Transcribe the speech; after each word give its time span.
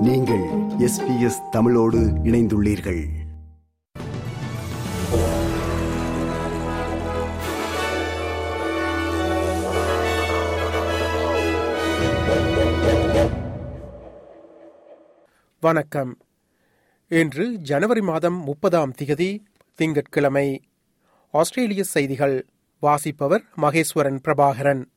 நீங்கள் 0.00 0.42
எஸ்பிஎஸ் 0.78 1.48
தமிழோடு 1.50 1.98
இணைந்துள்ளீர்கள். 1.98 3.04
வணக்கம். 15.60 16.18
இன்று 17.08 17.56
ஜனவரி 17.56 18.00
மாதம் 18.00 18.34
முப்பதாம் 18.34 18.92
திகதி 19.02 19.38
திங்கட்கிழமை. 19.74 20.62
ஆஸ்திரேலிய 21.30 21.82
செய்திகள். 21.82 22.46
வாசிப்பவர் 22.80 23.42
மகேஸ்வரன் 23.56 24.18
பிரபாகரன். 24.24 24.90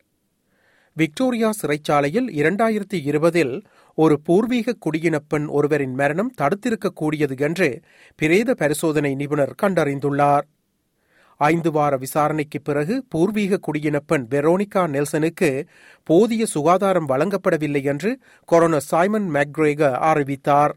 விக்டோரியா 0.96 1.50
சிறைச்சாலையில் 1.62 2.28
இரண்டாயிரத்தி 2.40 2.98
இருபதில் 3.04 3.54
ஒரு 3.96 4.20
பூர்வீக 4.20 4.76
குடியினப்பெண் 4.86 5.48
ஒருவரின் 5.48 5.94
மரணம் 5.94 6.34
தடுத்திருக்கக்கூடியது 6.42 7.40
என்று 7.40 7.82
பிரேத 8.16 8.54
பரிசோதனை 8.54 9.16
நிபுணர் 9.16 9.54
கண்டறிந்துள்ளார். 9.62 10.46
ஐந்து 11.38 11.72
வார 11.72 11.98
விசாரணைக்கு 11.98 12.62
பிறகு 12.62 13.06
பூர்வீக 13.10 13.60
குடியினப்பெண் 13.68 14.28
வெரோனிகா 14.30 14.84
நெல்சனுக்கு 14.88 15.66
போதிய 16.04 16.46
சுகாதாரம் 16.46 17.10
வழங்கப்படவில்லை 17.10 17.84
என்று 17.84 18.20
கொரோனா 18.46 18.80
சைமன் 18.80 19.28
மேக்ரேகர் 19.34 20.00
அறிவித்தார். 20.12 20.76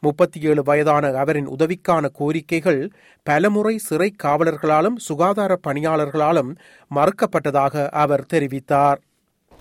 முப்பத்தி 0.00 0.40
ஏழு 0.40 0.62
வயதான 0.62 1.10
அவரின் 1.12 1.46
உதவிக்கான 1.46 2.04
கோரிக்கைகள் 2.18 2.90
பலமுறை 3.22 3.78
சிறை 3.78 4.12
காவலர்களாலும் 4.22 4.96
சுகாதார 4.96 5.58
பணியாளர்களாலும் 5.66 6.52
மறுக்கப்பட்டதாக 6.90 7.88
அவர் 7.88 8.26
தெரிவித்தார். 8.32 9.00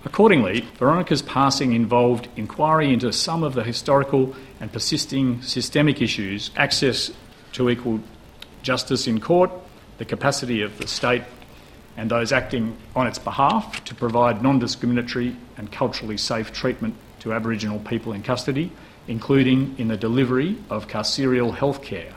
Accordingly, 0.05 0.61
Veronica's 0.77 1.21
passing 1.21 1.73
involved 1.73 2.27
inquiry 2.35 2.91
into 2.91 3.13
some 3.13 3.41
of 3.41 3.53
the 3.53 3.63
historical 3.63 4.35
and 4.59 4.71
persisting 4.71 5.41
systemic 5.41 6.01
issues, 6.01 6.51
access 6.57 7.11
to 7.53 7.69
equal 7.69 8.01
justice 8.63 9.07
in 9.07 9.21
court, 9.21 9.51
the 9.97 10.05
capacity 10.05 10.61
of 10.61 10.77
the 10.77 10.87
state 10.87 11.23
and 11.95 12.09
those 12.09 12.31
acting 12.31 12.75
on 12.95 13.07
its 13.07 13.19
behalf 13.19 13.83
to 13.85 13.95
provide 13.95 14.41
non 14.41 14.59
discriminatory 14.59 15.35
and 15.57 15.71
culturally 15.71 16.17
safe 16.17 16.51
treatment 16.51 16.95
to 17.19 17.33
Aboriginal 17.33 17.79
people 17.79 18.13
in 18.13 18.23
custody, 18.23 18.71
including 19.07 19.75
in 19.77 19.87
the 19.87 19.97
delivery 19.97 20.57
of 20.69 20.87
carceral 20.87 21.55
health 21.55 21.81
care. 21.81 22.13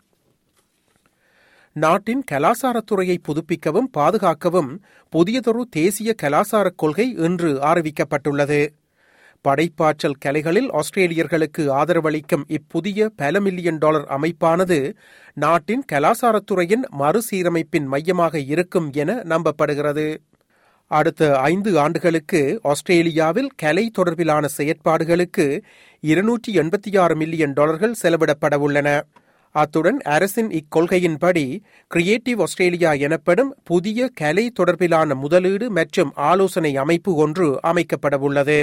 நாட்டின் 1.76 2.22
கலாசாரத்துறையை 2.32 3.16
புதுப்பிக்கவும் 3.22 3.88
பாதுகாக்கவும் 3.96 4.70
புதியதொரு 5.12 5.62
தேசிய 5.70 6.14
கலாசார 6.22 6.66
கொள்கை 6.76 7.06
இன்று 7.26 7.50
அறிவிக்கப்பட்டுள்ளது. 7.70 8.60
படைப்பாற்றல் 9.44 10.16
கலைகளில் 10.18 10.68
ஆஸ்திரேலியர்களுக்கு 10.70 11.62
ஆதரவளிக்கும் 11.80 12.44
இப்புதிய 12.48 13.08
பல 13.16 13.40
மில்லியன் 13.40 13.78
டாலர் 13.78 14.06
அமைப்பானது 14.16 14.78
நாட்டின் 15.34 15.84
கலாசாரத்துறையின் 15.92 16.86
மறுசீரமைப்பின் 16.98 17.86
மையமாக 17.86 18.40
இருக்கும் 18.54 18.88
என 18.92 19.18
நம்பப்படுகிறது. 19.32 20.06
அடுத்த 20.90 21.22
ஐந்து 21.52 21.70
ஆண்டுகளுக்கு 21.78 22.40
ஆஸ்திரேலியாவில் 22.62 23.52
கலை 23.56 23.90
தொடர்பிலான 23.98 24.44
செயற்பாடுகளுக்கு 24.56 25.46
இருநூற்றி 26.04 26.50
எண்பத்தி 26.58 26.98
ஆறு 26.98 27.16
மில்லியன் 27.16 27.52
டாலர்கள் 27.52 28.00
செலவிடப்பட 28.02 28.54
உள்ளன 28.66 28.88
அத்துடன் 29.60 29.98
அரசின் 30.14 30.48
இக்கொள்கையின்படி 30.58 31.44
கிரியேட்டிவ் 31.90 32.40
ஆஸ்திரேலியா 32.40 32.90
எனப்படும் 33.06 33.50
புதிய 33.64 34.08
கலை 34.20 34.44
தொடர்பிலான 34.58 35.14
முதலீடு 35.14 35.66
மற்றும் 35.70 36.10
ஆலோசனை 36.30 36.72
அமைப்பு 36.76 37.12
ஒன்று 37.24 37.46
அமைக்கப்படவுள்ளது. 37.70 38.58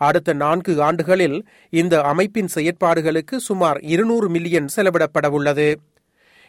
அடுத்த 0.00 0.32
நான்கு 0.42 0.72
ஆண்டுகளில் 0.82 1.38
இந்த 1.80 1.94
அமைப்பின் 2.12 2.50
செயற்பாடுகளுக்கு 2.54 3.38
சுமார் 3.48 3.80
இருநூறு 3.94 4.28
மில்லியன் 4.28 4.68
செலவிடப்படவுள்ளது. 4.76 5.68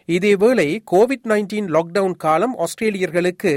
இதேவேளை 0.08 0.68
கோவிட் 0.92 1.28
நைன்டீன் 1.32 1.68
லாக்டவுன் 1.76 2.18
காலம் 2.26 2.56
ஆஸ்திரேலியர்களுக்கு 2.58 3.54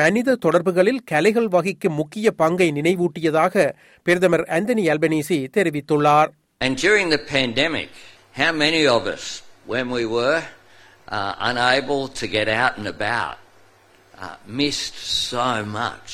மனித 0.00 0.36
தொடர்புகளில் 0.44 1.00
கலைகள் 1.04 1.48
வகிக்கும் 1.48 1.98
முக்கிய 2.00 2.30
பங்கை 2.42 2.68
நினைவூட்டியதாக 2.72 3.72
பிரதமர் 4.02 4.46
ஆந்தனி 4.58 4.86
அல்பனீசி 4.94 5.40
தெரிவித்துள்ளார். 5.56 6.30
And 6.66 6.76
during 6.84 7.08
the 7.10 7.22
pandemic, 7.34 7.90
how 8.38 8.52
many 8.54 8.86
of 8.88 9.06
us, 9.08 9.24
when 9.66 9.90
we 9.90 10.04
were 10.08 10.40
uh, 11.08 11.34
unable 11.42 12.08
to 12.10 12.26
get 12.28 12.48
out 12.54 12.78
and 12.78 12.86
about, 12.88 13.36
uh, 14.14 14.36
missed 14.52 14.98
so 15.26 15.46
much? 15.72 16.10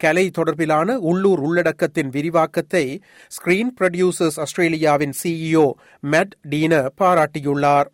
கலை 0.00 0.24
தொடர்பிலான 0.30 0.94
உள்ளூர் 1.08 1.40
உள்ளடக்கத்தின் 1.40 2.08
விரிவாக்கத்தை 2.10 2.84
ஸ்கிரீன் 3.32 3.70
ப்ரொடியூசர்ஸ் 3.78 4.38
ஆஸ்திரேலியாவின் 4.40 5.14
சிஇஓ 5.20 5.66
மெட் 6.04 6.34
டீனர் 6.50 6.88
பாராட்டியுள்ளார் 7.00 7.88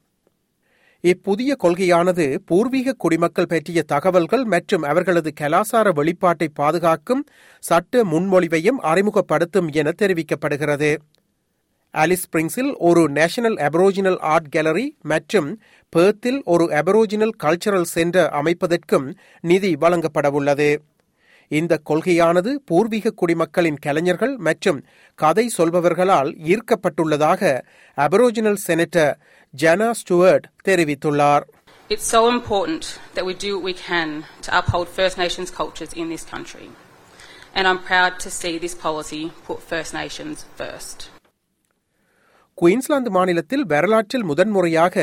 இப்புதிய 1.05 1.51
கொள்கையானது 1.65 2.25
பூர்வீக 2.47 2.95
குடிமக்கள் 2.99 3.51
பற்றிய 3.51 3.83
தகவல்கள் 3.87 4.45
மற்றும் 4.45 4.83
அவர்களது 4.83 5.31
கலாசார 5.41 5.93
வெளிப்பாட்டை 5.99 6.49
பாதுகாக்கும் 6.55 7.23
சட்ட 7.63 8.05
முன்மொழிவையும் 8.05 8.81
அறிமுகப்படுத்தும் 8.85 9.69
என 9.73 9.93
தெரிவிக்கப்படுகிறது 10.01 10.91
அலிஸ் 11.95 12.25
ஸ்பிரிங்ஸில் 12.25 12.71
ஒரு 12.81 13.03
நேஷனல் 13.13 13.57
அபரோஜினல் 13.67 14.19
ஆர்ட் 14.33 14.49
கேலரி 14.49 14.87
மற்றும் 15.05 15.49
பேர்த்தில் 15.93 16.41
ஒரு 16.47 16.65
அபரோஜினல் 16.81 17.35
கல்ச்சரல் 17.37 17.89
சென்டர் 17.93 18.31
அமைப்பதற்கும் 18.33 19.07
நிதி 19.45 19.71
வழங்கப்படவுள்ளது 19.77 20.71
இந்த 21.51 21.75
கொள்கையானது 21.87 22.51
பூர்வீக 22.69 23.13
குடிமக்களின் 23.13 23.79
கலைஞர்கள் 23.79 24.35
மற்றும் 24.47 24.81
கதை 25.19 25.47
சொல்பவர்களால் 25.57 26.31
ஈர்க்கப்பட்டுள்ளதாக 26.49 27.43
அபரோஜினல் 27.99 28.61
செனட்டர் 28.67 29.15
ஜானா 29.55 29.91
ஸ்டுவர்ட் 30.03 30.49
தெரிவித்துள்ளார் 30.63 31.47
It's 31.91 32.09
so 32.09 32.21
important 32.31 32.83
that 33.15 33.25
we 33.25 33.35
do 33.41 33.53
what 33.55 33.65
we 33.65 33.75
can 33.83 34.09
to 34.43 34.51
uphold 34.53 34.89
First 34.91 35.17
Nations 35.17 35.51
cultures 35.53 35.93
in 35.95 36.09
this 36.09 36.25
country. 36.27 36.67
And 37.55 37.67
I'm 37.67 37.81
proud 37.85 38.13
to 38.21 38.31
see 38.33 38.55
this 38.59 38.75
policy 38.79 39.23
put 39.47 39.61
First 39.65 39.95
Nations 39.95 40.45
first. 40.57 40.99
Queensland 42.61 43.11
மாநிலத்தில் 43.11 43.65
வரலாற்றில் 43.67 44.25
முதன்முறையாக 44.25 44.97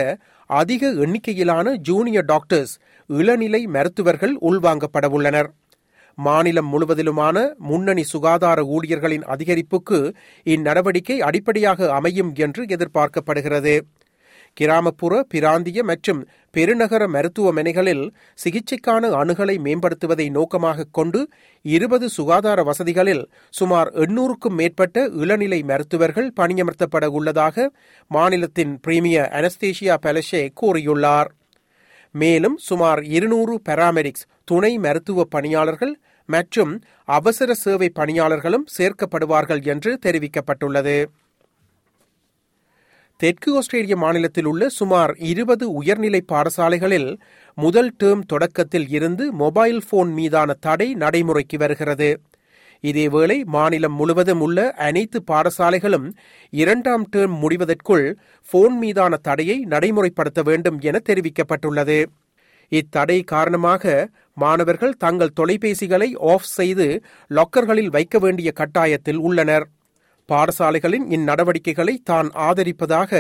அதிக 0.49 0.88
எண்ணிக்கையிலான 1.03 1.75
junior 1.75 2.25
doctors 2.25 2.73
இளநிலை 3.09 3.61
மருத்துவர்கள் 3.67 4.33
உள்வாங்கப்படவுள்ளனர். 4.41 5.49
மாநிலம் 6.17 6.69
முழுவதிலுமான 6.71 7.38
முன்னணி 7.69 8.03
சுகாதார 8.03 8.59
ஊழியர்களின் 8.65 9.25
அதிகரிப்புக்கு 9.35 9.99
இந்நடவடிக்கை 10.45 11.17
அடிப்படையாக 11.19 11.89
அமையும் 11.94 12.33
என்று 12.45 12.63
எதிர்பார்க்கப்படுகிறது. 12.65 13.75
கிராமப்புற 14.59 15.13
பிராந்திய 15.23 15.83
மற்றும் 15.83 16.19
பெருநகர 16.53 17.03
மருத்துவமனைகளில் 17.07 18.03
சிகிச்சைக்கான 18.43 19.09
அணுகலை 19.21 19.55
மேம்படுத்துவதை 19.66 20.27
நோக்கமாக 20.29 20.88
கொண்டு 20.91 21.21
இருபது 21.66 22.09
சுகாதார 22.09 22.63
வசதிகளில் 22.63 23.23
சுமார் 23.49 23.89
எண்ணூறுக்கும் 23.94 24.57
மேற்பட்ட 24.59 25.03
இளநிலை 25.23 25.59
மருத்துவர்கள் 25.63 26.29
பணியமர்த்தப்பட 26.39 27.05
உள்ளதாக 27.05 27.67
மாநிலத்தின் 28.11 28.79
பிரீமியர் 28.79 29.31
அனஸ்தேஷியா 29.31 29.97
பெலஷே 30.05 30.44
கூறியுள்ளார். 30.61 31.29
மேலும் 32.15 32.57
சுமார் 32.57 33.03
இருநூறு 33.17 33.61
பராமெடிக்ஸ் 33.69 34.25
துணை 34.44 34.77
மருத்துவ 34.77 35.23
பணியாளர்கள் 35.23 35.94
மற்றும் 36.29 36.71
அவசர 37.17 37.53
சேவை 37.53 37.89
பணியாளர்களும் 37.89 38.65
சேர்க்கப்படுவார்கள் 38.77 39.63
என்று 39.65 39.99
தெரிவிக்கப்பட்டுள்ளது. 40.05 40.97
தெற்கு 43.19 43.57
ஆஸ்திரேலிய 43.57 43.95
மாநிலத்தில் 43.95 44.45
உள்ள 44.45 44.69
சுமார் 44.69 45.11
இருபது 45.17 45.71
உயர்நிலை 45.71 46.21
பாடசாலைகளில் 46.31 47.09
முதல் 47.57 47.91
டேர்ம் 48.03 48.23
தொடக்கத்தில் 48.27 48.87
இருந்து 48.89 49.31
மொபைல் 49.31 49.81
போன் 49.89 50.11
மீதான 50.11 50.53
தடை 50.53 50.93
நடைமுறைக்கு 50.93 51.57
வருகிறது. 51.57 52.09
இதேவேளை 52.83 53.37
மாநிலம் 53.45 53.93
முழுவதும் 53.93 54.39
உள்ள 54.39 54.71
அனைத்து 54.87 55.23
பாடசாலைகளும் 55.31 56.07
இரண்டாம் 56.49 57.05
டேர்ம் 57.15 57.37
முடிவதற்குள் 57.43 58.15
போன் 58.51 58.77
மீதான 58.77 59.15
தடையை 59.18 59.57
நடைமுறைப்படுத்த 59.69 60.44
வேண்டும் 60.44 60.79
என 60.79 61.01
தெரிவிக்கப்பட்டுள்ளது. 61.09 62.00
இத்தடை 62.71 63.18
காரணமாக 63.23 64.09
மாணவர்கள் 64.33 64.94
தங்கள் 64.97 65.35
தொலைபேசிகளை 65.39 66.11
ஆஃப் 66.33 66.51
செய்து 66.57 67.03
லாக்கர்களில் 67.29 67.91
வைக்க 67.91 68.19
வேண்டிய 68.19 68.51
கட்டாயத்தில் 68.59 69.21
உள்ளனர். 69.29 69.68
பாடசாலைகளின் 70.30 71.06
இந்நடவடிக்கைகளை 71.12 71.95
தான் 72.04 72.30
ஆதரிப்பதாக 72.45 73.12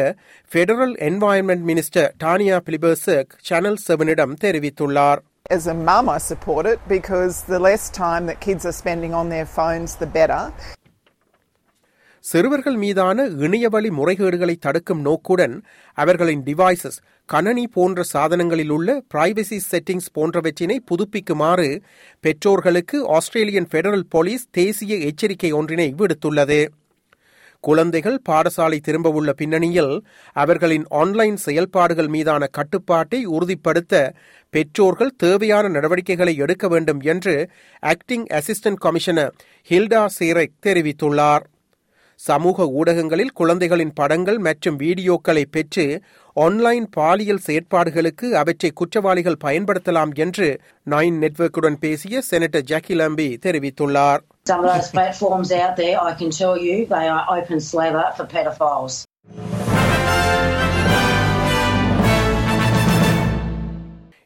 federal 0.51 0.95
environment 1.09 1.65
minister 1.65 2.09
Tanya 2.23 2.59
Plibersek 2.65 3.33
channel 3.43 3.81
செவனிடம் 3.87 4.35
தெரிவித்துள்ளார் 4.41 5.21
As 5.49 5.65
a 5.67 5.75
mum, 5.81 6.05
I 6.09 6.19
support 6.23 6.65
it 6.65 6.79
because 6.87 7.35
the 7.45 7.59
less 7.59 7.83
time 7.95 8.23
that 8.25 8.39
kids 8.39 8.65
are 8.65 8.73
spending 8.73 9.13
on 9.13 9.27
their 9.29 9.45
phones, 9.47 9.91
the 9.95 10.07
better. 10.09 10.39
சிறுவர்கள் 12.23 12.75
மீதான 12.75 13.25
இணையவழி 13.39 13.89
முறைகேடுகளை 13.89 14.55
தடுக்கும் 14.59 15.01
நோக்குடன் 15.01 15.55
அவர்களின் 15.97 16.41
டிவைசஸ் 16.43 16.97
கணனி 17.29 17.65
போன்ற 17.67 18.05
சாதனங்களில் 18.13 18.69
உள்ள 18.69 18.95
பிரைவசி 19.13 19.59
செட்டிங்ஸ் 19.69 20.09
போன்றவற்றினை 20.13 20.77
புதுப்பிக்குமாறு 20.89 21.69
பெற்றோர்களுக்கு 22.23 22.99
ஆஸ்திரேலியன் 23.09 23.69
பெடரல் 23.73 24.07
போலீஸ் 24.09 24.45
தேசிய 24.51 24.95
எச்சரிக்கை 25.09 25.51
ஒன்றினை 25.51 25.89
விடுத்துள்ளது 25.97 26.59
குழந்தைகள் 27.67 28.17
பாடசாலை 28.29 28.77
திரும்பவுள்ள 28.87 29.31
பின்னணியில் 29.39 29.93
அவர்களின் 30.35 30.85
ஆன்லைன் 31.01 31.37
செயல்பாடுகள் 31.45 32.09
மீதான 32.15 32.49
கட்டுப்பாட்டை 32.57 33.19
உறுதிப்படுத்த 33.35 33.93
பெற்றோர்கள் 34.53 35.17
தேவையான 35.23 35.65
நடவடிக்கைகளை 35.75 36.35
எடுக்க 36.45 36.67
வேண்டும் 36.73 37.01
என்று 37.13 37.35
acting 37.83 38.27
assistant 38.39 38.81
commissioner 38.85 39.33
Hilda 39.69 40.03
Sirec 40.19 40.55
தெரிவித்துள்ளார். 40.65 41.45
சமூக 42.19 42.67
ஊடகங்களில் 42.75 43.33
குழந்தைகளின் 43.33 43.93
படங்கள் 43.93 44.39
மற்றும் 44.39 44.77
வீடியோக்களை 44.79 45.43
பெற்று 45.51 45.85
ஆன்லைன் 46.35 46.87
பாலியல் 46.95 47.43
செயற்பாடுகளுக்கு 47.45 48.27
அவற்றை 48.35 48.71
குற்றவாளிகள் 48.73 49.41
பயன்படுத்தலாம் 49.43 50.13
என்று 50.17 50.47
நைன் 50.87 51.17
நெட்வொர்க்குடன் 51.23 51.79
பேசிய 51.79 52.21
செனட்டர் 52.31 52.67
ஜாக்கி 52.67 52.95
லம்பி 52.95 53.29
தெரிவித்துள்ளார் 53.45 54.23
Some 54.45 54.63
of 54.63 54.71
those 54.71 54.89
platforms 54.89 55.51
out 55.57 55.75
there, 55.75 55.95
I 56.01 56.13
can 56.13 56.31
tell 56.33 56.55
you, 56.59 56.75
they 56.87 57.05
are 57.09 57.23
open 57.35 57.59
slather 57.63 58.07
for 58.17 58.27
pedophiles. 58.27 58.95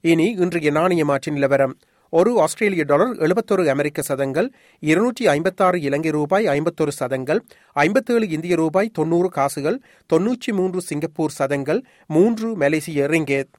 இனி 0.03 0.27
இன்றைய 0.39 0.69
நாணய 0.71 1.03
மாற்று 1.05 1.29
நிலவரம் 1.31 1.73
ஒரு 2.09 2.41
ஆஸ்திரேலிய 2.41 2.83
டாலர் 2.83 3.11
எழுபத்தொரு 3.15 3.67
அமெரிக்க 3.69 4.01
சதங்கள் 4.01 4.47
இருநூற்றி 4.79 5.27
ஐம்பத்தாறு 5.27 5.81
இலங்கை 5.81 6.11
ரூபாய் 6.11 6.45
ஐம்பத்தொரு 6.47 6.91
சதங்கள் 6.91 7.41
ஐம்பத்தேழு 7.75 8.29
இந்திய 8.29 8.55
ரூபாய் 8.55 8.89
தொன்னூறு 8.89 9.29
காசுகள் 9.29 9.77
தொன்னூற்றி 10.13 10.53
மூன்று 10.53 10.81
சிங்கப்பூர் 10.81 11.31
சதங்கள் 11.31 11.81
மூன்று 12.07 12.55
மலேசிய 12.55 13.07
ரிங்கேத் 13.07 13.51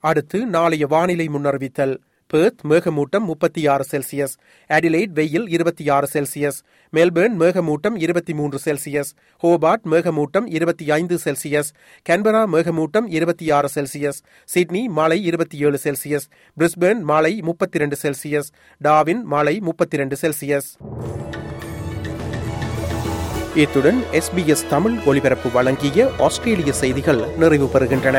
அடுத்து 0.00 0.46
நாளைய 0.46 0.86
வானிலை 0.86 1.28
முன்னறிவித்தல். 1.28 1.94
பெர்த் 2.30 2.62
மேகமூட்டம் 2.64 3.24
முப்பத்தி 3.24 3.62
ஆறு 3.66 3.84
செல்சியஸ் 3.90 4.34
அடிலைட் 4.70 5.12
வெயில் 5.12 5.46
இருபத்தி 5.48 5.84
ஆறு 5.90 6.08
செல்சியஸ் 6.12 6.58
மெல்பேர்ன் 6.92 7.36
மேகமூட்டம் 7.36 7.96
இருபத்தி 7.96 8.34
மூன்று 8.34 8.58
செல்சியஸ் 8.64 9.10
ஹோபார்ட் 9.42 9.86
மேகமூட்டம் 9.86 10.46
இருபத்தி 10.50 10.86
ஐந்து 10.90 11.18
செல்சியஸ் 11.24 11.70
கேன்பரா 12.06 12.42
மேகமூட்டம் 12.46 13.08
இருபத்தி 13.10 13.48
ஆறு 13.50 13.70
செல்சியஸ் 13.74 14.20
சிட்னி 14.48 14.82
மாலை 14.88 15.18
இருபத்தி 15.24 15.58
ஏழு 15.58 15.80
செல்சியஸ் 15.84 16.28
பிரிஸ்பேர்ன் 16.56 17.02
மாலை 17.02 17.32
முப்பத்தி 17.40 17.78
ரெண்டு 17.78 17.98
செல்சியஸ் 18.02 18.50
டாவின் 18.80 19.24
மாலை 19.24 19.56
முப்பத்தி 19.60 19.96
ரெண்டு 19.96 20.18
செல்சியஸ் 20.22 20.70
இத்துடன் 23.54 24.00
எஸ்பிஎஸ் 24.12 24.68
தமிழ் 24.68 24.98
ஒலிபரப்பு 25.04 25.48
வழங்கிய 25.50 26.10
ஆஸ்திரேலிய 26.26 26.72
செய்திகள் 26.72 27.22
நிறைவு 27.36 27.68
பெறுகின்றன. 27.74 28.18